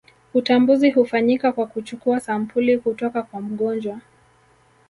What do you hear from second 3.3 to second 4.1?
mgonjwa